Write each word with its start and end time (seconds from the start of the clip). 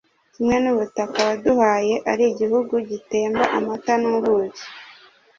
kimwe 0.33 0.55
n’ubutaka 0.63 1.17
waduhaye 1.27 1.95
ari 2.11 2.23
igihugu 2.31 2.73
gitemba 2.89 3.43
amata 3.57 3.93
n’ubuki, 4.03 4.65